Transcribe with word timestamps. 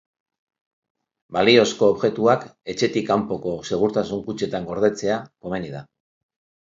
Baliozko 1.35 1.89
objektuak 1.95 2.47
etxetik 2.73 3.05
kanpoko 3.09 3.53
segurtasun-kutxetan 3.69 4.65
gordetzea 4.71 5.19
komeni 5.45 5.71
da. 5.75 5.83